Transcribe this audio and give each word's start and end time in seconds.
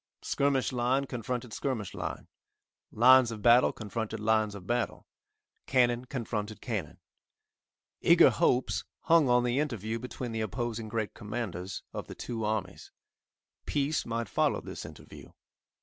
Skirmish 0.23 0.71
line 0.71 1.05
confronted 1.05 1.53
skirmish 1.53 1.93
line, 1.93 2.27
lines 2.91 3.29
of 3.29 3.43
battle 3.43 3.71
confronted 3.71 4.19
lines 4.19 4.55
of 4.55 4.65
battle, 4.65 5.05
cannon 5.67 6.05
confronted 6.05 6.59
cannon. 6.59 6.97
Eager 8.01 8.31
hopes 8.31 8.83
hung 9.01 9.29
on 9.29 9.43
the 9.43 9.59
interview 9.59 9.99
between 9.99 10.31
the 10.31 10.41
opposing 10.41 10.89
great 10.89 11.13
commanders 11.13 11.83
of 11.93 12.07
the 12.07 12.15
two 12.15 12.43
armies. 12.43 12.91
Peace 13.67 14.03
might 14.03 14.27
follow 14.27 14.59
this 14.59 14.85
interview. 14.87 15.31